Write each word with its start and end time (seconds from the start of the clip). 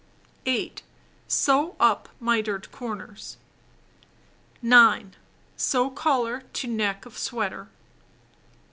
8. 0.47 0.81
Sew 1.27 1.75
up 1.79 2.09
mitered 2.19 2.71
corners. 2.71 3.37
9. 4.63 5.15
Sew 5.55 5.91
collar 5.91 6.41
to 6.53 6.67
neck 6.67 7.05
of 7.05 7.15
sweater. 7.19 7.67